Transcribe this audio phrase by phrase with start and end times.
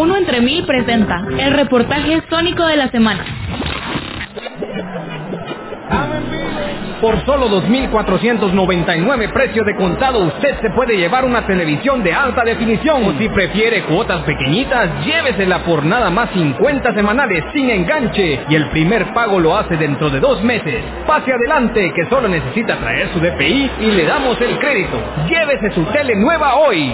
[0.00, 3.22] Uno entre mil presenta el reportaje sónico de la semana.
[7.02, 13.04] Por solo 2.499 precio de contado usted se puede llevar una televisión de alta definición.
[13.08, 18.40] O si prefiere cuotas pequeñitas, llévesela por nada más 50 semanales sin enganche.
[18.48, 20.82] Y el primer pago lo hace dentro de dos meses.
[21.06, 24.98] Pase adelante que solo necesita traer su DPI y le damos el crédito.
[25.28, 26.90] Llévese su tele nueva hoy.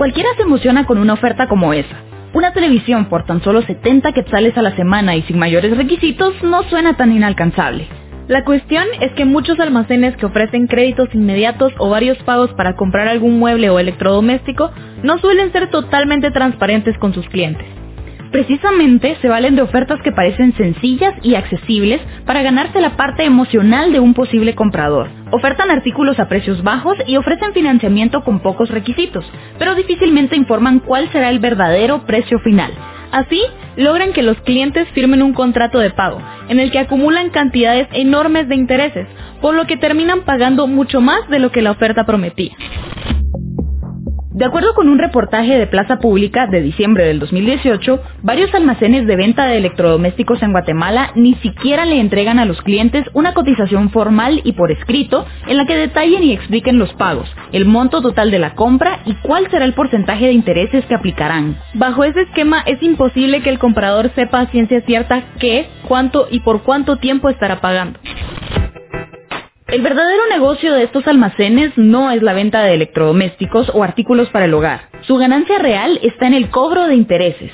[0.00, 1.94] Cualquiera se emociona con una oferta como esa.
[2.32, 6.62] Una televisión por tan solo 70 quetzales a la semana y sin mayores requisitos no
[6.70, 7.86] suena tan inalcanzable.
[8.26, 13.08] La cuestión es que muchos almacenes que ofrecen créditos inmediatos o varios pagos para comprar
[13.08, 14.70] algún mueble o electrodoméstico
[15.02, 17.66] no suelen ser totalmente transparentes con sus clientes.
[18.30, 23.92] Precisamente se valen de ofertas que parecen sencillas y accesibles para ganarse la parte emocional
[23.92, 25.08] de un posible comprador.
[25.32, 29.24] Ofertan artículos a precios bajos y ofrecen financiamiento con pocos requisitos,
[29.58, 32.70] pero difícilmente informan cuál será el verdadero precio final.
[33.10, 33.42] Así,
[33.76, 38.48] logran que los clientes firmen un contrato de pago, en el que acumulan cantidades enormes
[38.48, 39.08] de intereses,
[39.40, 42.54] por lo que terminan pagando mucho más de lo que la oferta prometía.
[44.32, 49.16] De acuerdo con un reportaje de Plaza Pública de diciembre del 2018, varios almacenes de
[49.16, 54.40] venta de electrodomésticos en Guatemala ni siquiera le entregan a los clientes una cotización formal
[54.44, 58.38] y por escrito en la que detallen y expliquen los pagos, el monto total de
[58.38, 61.58] la compra y cuál será el porcentaje de intereses que aplicarán.
[61.74, 66.38] Bajo ese esquema es imposible que el comprador sepa a ciencia cierta qué, cuánto y
[66.38, 67.98] por cuánto tiempo estará pagando.
[69.72, 74.46] El verdadero negocio de estos almacenes no es la venta de electrodomésticos o artículos para
[74.46, 74.88] el hogar.
[75.02, 77.52] Su ganancia real está en el cobro de intereses.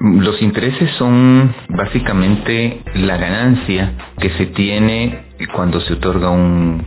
[0.00, 6.86] Los intereses son básicamente la ganancia que se tiene cuando se otorga un,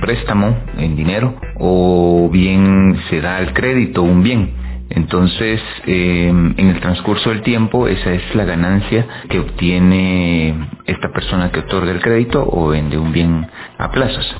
[0.00, 4.63] préstamo en dinero o bien se da el crédito un bien.
[4.90, 11.50] Entonces, em, en el transcurso del tiempo, esa es la ganancia que obtiene esta persona
[11.50, 13.46] que otorga el crédito o vende un bien
[13.78, 14.36] a plazos.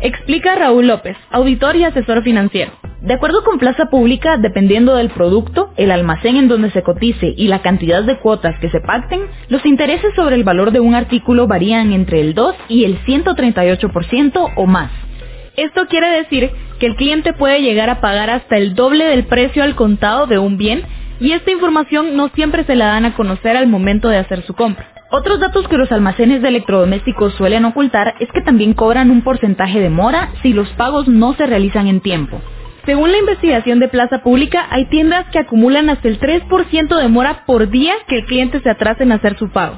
[0.00, 2.70] Explica Raúl López, auditor y asesor financiero.
[3.00, 7.48] De acuerdo con Plaza Pública, dependiendo del producto, el almacén en donde se cotice y
[7.48, 11.46] la cantidad de cuotas que se pacten, los intereses sobre el valor de un artículo
[11.46, 14.90] varían entre el 2 y el 138% o más.
[15.58, 19.64] Esto quiere decir que el cliente puede llegar a pagar hasta el doble del precio
[19.64, 20.84] al contado de un bien
[21.18, 24.54] y esta información no siempre se la dan a conocer al momento de hacer su
[24.54, 24.86] compra.
[25.10, 29.80] Otros datos que los almacenes de electrodomésticos suelen ocultar es que también cobran un porcentaje
[29.80, 32.40] de mora si los pagos no se realizan en tiempo.
[32.86, 37.44] Según la investigación de Plaza Pública, hay tiendas que acumulan hasta el 3% de mora
[37.46, 39.76] por día que el cliente se atrase en hacer su pago.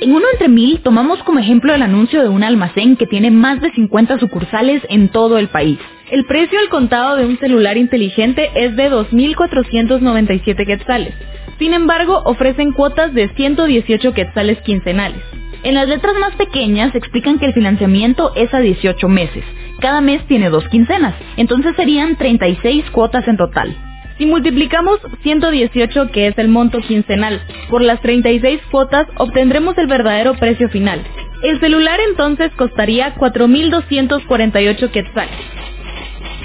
[0.00, 3.60] En uno entre mil tomamos como ejemplo el anuncio de un almacén que tiene más
[3.60, 5.78] de 50 sucursales en todo el país.
[6.12, 11.14] El precio al contado de un celular inteligente es de 2.497 quetzales.
[11.58, 15.20] Sin embargo, ofrecen cuotas de 118 quetzales quincenales.
[15.64, 19.42] En las letras más pequeñas explican que el financiamiento es a 18 meses.
[19.80, 23.76] Cada mes tiene dos quincenas, entonces serían 36 cuotas en total.
[24.18, 27.40] Si multiplicamos 118, que es el monto quincenal,
[27.70, 31.04] por las 36 cuotas, obtendremos el verdadero precio final.
[31.44, 35.38] El celular entonces costaría 4.248 quetzales.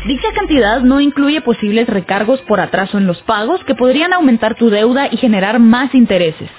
[0.06, 4.70] Dicha cantidad no incluye posibles recargos por atraso en los pagos que podrían aumentar tu
[4.70, 6.52] deuda y generar más intereses.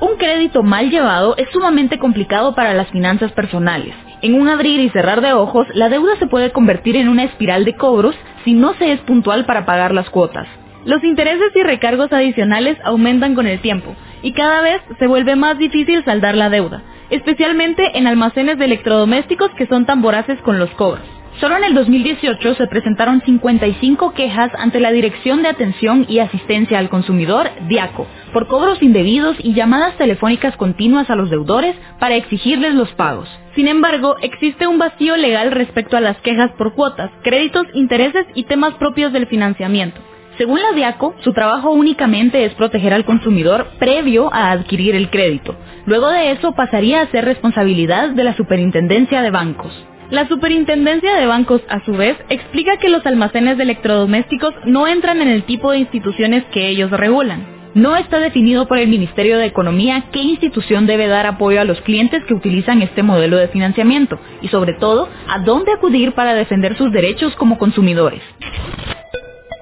[0.00, 3.94] Un crédito mal llevado es sumamente complicado para las finanzas personales.
[4.22, 7.66] En un abrir y cerrar de ojos, la deuda se puede convertir en una espiral
[7.66, 8.14] de cobros
[8.44, 10.46] si no se es puntual para pagar las cuotas.
[10.84, 15.58] Los intereses y recargos adicionales aumentan con el tiempo y cada vez se vuelve más
[15.58, 20.70] difícil saldar la deuda, especialmente en almacenes de electrodomésticos que son tan voraces con los
[20.70, 21.19] cobros.
[21.40, 26.78] Solo en el 2018 se presentaron 55 quejas ante la Dirección de Atención y Asistencia
[26.78, 32.74] al Consumidor, DIACO, por cobros indebidos y llamadas telefónicas continuas a los deudores para exigirles
[32.74, 33.26] los pagos.
[33.54, 38.42] Sin embargo, existe un vacío legal respecto a las quejas por cuotas, créditos, intereses y
[38.42, 39.98] temas propios del financiamiento.
[40.36, 45.56] Según la DIACO, su trabajo únicamente es proteger al consumidor previo a adquirir el crédito.
[45.86, 49.72] Luego de eso pasaría a ser responsabilidad de la Superintendencia de Bancos.
[50.10, 55.22] La Superintendencia de Bancos, a su vez, explica que los almacenes de electrodomésticos no entran
[55.22, 57.46] en el tipo de instituciones que ellos regulan.
[57.74, 61.80] No está definido por el Ministerio de Economía qué institución debe dar apoyo a los
[61.82, 66.76] clientes que utilizan este modelo de financiamiento y sobre todo a dónde acudir para defender
[66.76, 68.22] sus derechos como consumidores.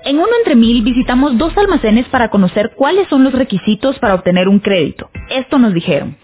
[0.06, 4.48] En uno entre mil visitamos dos almacenes para conocer cuáles son los requisitos para obtener
[4.48, 5.10] un crédito.
[5.28, 6.16] Esto nos dijeron.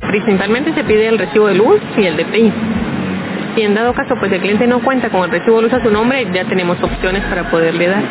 [0.00, 2.79] Principalmente se pide el recibo de luz y el DPI.
[3.54, 5.82] Si en dado caso pues el cliente no cuenta con el recibo de luz a
[5.82, 8.02] su nombre, ya tenemos opciones para poderle dar.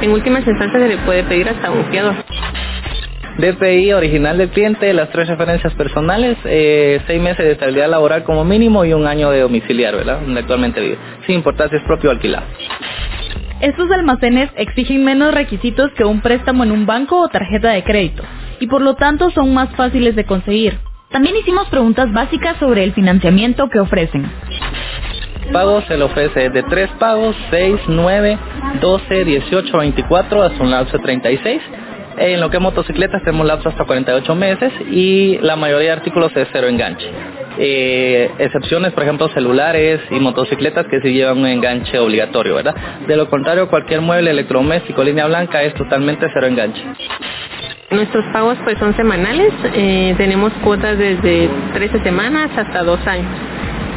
[0.00, 2.14] En últimas instancias se le puede pedir hasta un fiador.
[3.38, 8.44] DPI original del cliente, las tres referencias personales, eh, seis meses de estabilidad laboral como
[8.44, 10.20] mínimo y un año de domiciliar, ¿verdad?
[10.20, 12.44] Donde actualmente vive, sin importar si es propio o alquilado.
[13.60, 18.22] Estos almacenes exigen menos requisitos que un préstamo en un banco o tarjeta de crédito
[18.60, 20.78] y por lo tanto son más fáciles de conseguir.
[21.12, 24.30] También hicimos preguntas básicas sobre el financiamiento que ofrecen.
[25.52, 28.38] Pago se le ofrece de tres pagos, 6, 9,
[28.80, 31.62] 12, 18, 24 hasta un lapso de 36
[32.16, 36.32] en lo que es motocicletas tenemos lapso hasta 48 meses y la mayoría de artículos
[36.36, 37.08] es cero enganche.
[37.58, 42.74] Eh, excepciones, por ejemplo, celulares y motocicletas que sí llevan un enganche obligatorio, ¿verdad?
[43.06, 46.82] De lo contrario, cualquier mueble electrodoméstico línea blanca es totalmente cero enganche.
[47.92, 53.30] Nuestros pagos pues son semanales, eh, tenemos cuotas desde 13 semanas hasta dos años.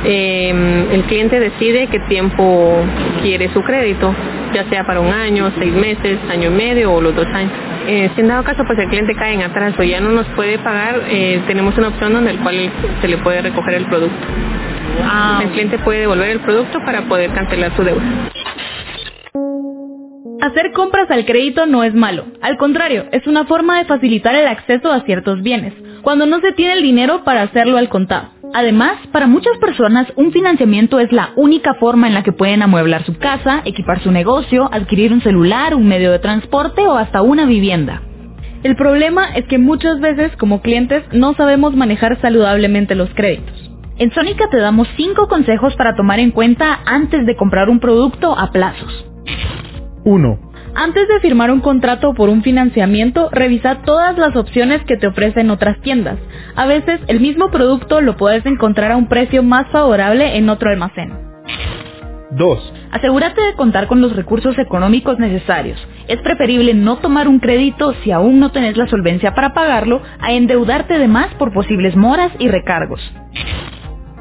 [0.03, 2.83] Eh, el cliente decide qué tiempo
[3.23, 4.13] quiere su crédito,
[4.53, 7.51] ya sea para un año, seis meses, año y medio o los dos años.
[7.87, 10.27] Eh, si en dado caso pues el cliente cae en atraso y ya no nos
[10.29, 12.69] puede pagar, eh, tenemos una opción donde el cual
[13.01, 14.27] se le puede recoger el producto.
[15.03, 18.03] Ah, el cliente puede devolver el producto para poder cancelar su deuda.
[20.45, 24.45] Hacer compras al crédito no es malo, al contrario, es una forma de facilitar el
[24.45, 28.29] acceso a ciertos bienes, cuando no se tiene el dinero para hacerlo al contado.
[28.53, 33.03] Además, para muchas personas un financiamiento es la única forma en la que pueden amueblar
[33.07, 37.47] su casa, equipar su negocio, adquirir un celular, un medio de transporte o hasta una
[37.47, 38.03] vivienda.
[38.61, 43.71] El problema es que muchas veces como clientes no sabemos manejar saludablemente los créditos.
[43.97, 48.37] En Sónica te damos 5 consejos para tomar en cuenta antes de comprar un producto
[48.37, 49.14] a plazos.
[50.05, 50.39] 1.
[50.75, 55.49] Antes de firmar un contrato por un financiamiento, revisa todas las opciones que te ofrecen
[55.49, 56.17] otras tiendas.
[56.55, 60.69] A veces el mismo producto lo puedes encontrar a un precio más favorable en otro
[60.69, 61.11] almacén.
[62.31, 62.73] 2.
[62.91, 65.79] Asegúrate de contar con los recursos económicos necesarios.
[66.07, 70.33] Es preferible no tomar un crédito si aún no tenés la solvencia para pagarlo a
[70.33, 73.01] endeudarte de más por posibles moras y recargos.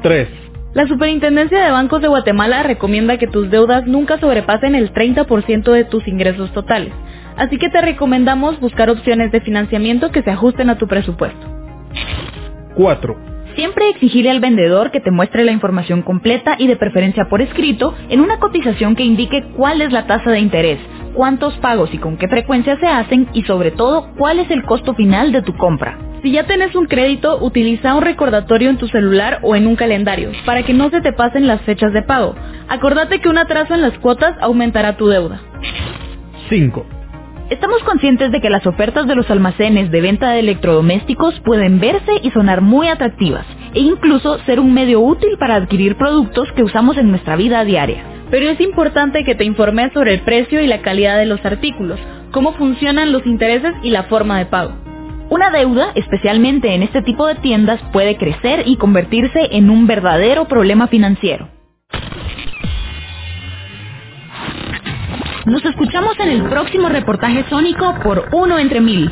[0.01, 0.44] 3.
[0.75, 5.85] La Superintendencia de Bancos de Guatemala recomienda que tus deudas nunca sobrepasen el 30% de
[5.85, 6.91] tus ingresos totales,
[7.37, 11.47] así que te recomendamos buscar opciones de financiamiento que se ajusten a tu presupuesto.
[12.75, 13.15] 4.
[13.55, 17.95] Siempre exigirle al vendedor que te muestre la información completa y de preferencia por escrito
[18.09, 20.79] en una cotización que indique cuál es la tasa de interés,
[21.13, 24.93] cuántos pagos y con qué frecuencia se hacen y sobre todo cuál es el costo
[24.93, 26.04] final de tu compra.
[26.25, 30.31] Si ya tenés un crédito, utiliza un recordatorio en tu celular o en un calendario
[30.43, 32.33] para que no se te pasen las fechas de pago.
[32.67, 35.39] Acordate que un atraso en las cuotas aumentará tu deuda.
[36.49, 36.83] 5.
[37.51, 42.13] Estamos conscientes de que las ofertas de los almacenes de venta de electrodomésticos pueden verse
[42.23, 43.45] y sonar muy atractivas
[43.75, 48.03] e incluso ser un medio útil para adquirir productos que usamos en nuestra vida diaria.
[48.31, 51.99] Pero es importante que te informes sobre el precio y la calidad de los artículos,
[52.31, 54.84] cómo funcionan los intereses y la forma de pago.
[55.35, 60.45] Una deuda, especialmente en este tipo de tiendas, puede crecer y convertirse en un verdadero
[60.45, 61.49] problema financiero.
[65.45, 69.11] Nos escuchamos en el próximo reportaje sónico por Uno entre Mil.